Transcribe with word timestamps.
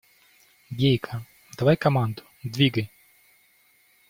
Гейка, 0.71 1.23
давай 1.59 1.77
команду, 1.77 2.23
двигай! 2.43 2.89